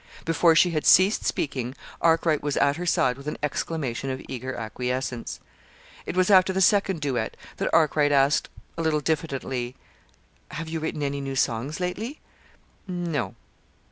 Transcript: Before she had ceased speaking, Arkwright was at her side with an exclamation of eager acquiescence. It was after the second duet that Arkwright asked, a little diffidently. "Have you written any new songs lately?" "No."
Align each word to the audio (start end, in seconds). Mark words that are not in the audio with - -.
Before 0.25 0.55
she 0.55 0.71
had 0.71 0.87
ceased 0.87 1.25
speaking, 1.25 1.75
Arkwright 2.01 2.41
was 2.41 2.57
at 2.57 2.77
her 2.77 2.87
side 2.87 3.17
with 3.17 3.27
an 3.27 3.37
exclamation 3.43 4.09
of 4.09 4.19
eager 4.27 4.55
acquiescence. 4.55 5.39
It 6.07 6.17
was 6.17 6.31
after 6.31 6.51
the 6.51 6.59
second 6.59 7.01
duet 7.01 7.37
that 7.57 7.69
Arkwright 7.71 8.11
asked, 8.11 8.49
a 8.79 8.81
little 8.81 8.99
diffidently. 9.01 9.75
"Have 10.49 10.67
you 10.69 10.79
written 10.79 11.03
any 11.03 11.21
new 11.21 11.35
songs 11.35 11.79
lately?" 11.79 12.19
"No." 12.87 13.35